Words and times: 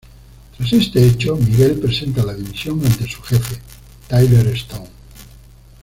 Tras 0.57 0.73
este 0.73 1.05
hecho, 1.05 1.35
Miguel 1.37 1.77
presenta 1.79 2.23
la 2.25 2.33
dimisión 2.33 2.83
ante 2.83 3.07
su 3.07 3.21
jefe, 3.21 3.59
Tyler 4.07 4.47
Stone. 4.47 4.89